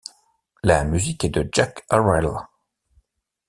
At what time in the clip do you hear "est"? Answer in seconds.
1.25-1.29